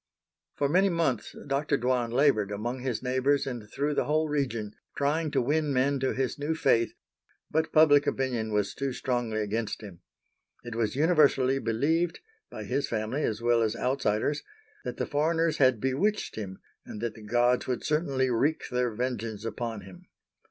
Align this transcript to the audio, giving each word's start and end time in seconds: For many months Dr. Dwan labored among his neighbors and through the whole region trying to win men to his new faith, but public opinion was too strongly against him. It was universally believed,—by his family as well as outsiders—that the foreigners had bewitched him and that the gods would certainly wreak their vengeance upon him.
For 0.55 0.67
many 0.67 0.89
months 0.89 1.35
Dr. 1.45 1.77
Dwan 1.77 2.09
labored 2.09 2.49
among 2.49 2.79
his 2.79 3.03
neighbors 3.03 3.45
and 3.45 3.69
through 3.69 3.93
the 3.93 4.05
whole 4.05 4.27
region 4.27 4.73
trying 4.97 5.29
to 5.29 5.41
win 5.43 5.71
men 5.71 5.99
to 5.99 6.11
his 6.15 6.39
new 6.39 6.55
faith, 6.55 6.95
but 7.51 7.71
public 7.71 8.07
opinion 8.07 8.51
was 8.51 8.73
too 8.73 8.93
strongly 8.93 9.41
against 9.41 9.83
him. 9.83 9.99
It 10.63 10.73
was 10.73 10.95
universally 10.95 11.59
believed,—by 11.59 12.63
his 12.63 12.89
family 12.89 13.21
as 13.23 13.43
well 13.43 13.61
as 13.61 13.75
outsiders—that 13.75 14.97
the 14.97 15.05
foreigners 15.05 15.57
had 15.57 15.79
bewitched 15.79 16.35
him 16.35 16.57
and 16.83 16.99
that 17.01 17.13
the 17.13 17.21
gods 17.21 17.67
would 17.67 17.83
certainly 17.83 18.31
wreak 18.31 18.69
their 18.71 18.89
vengeance 18.95 19.45
upon 19.45 19.81
him. 19.81 20.07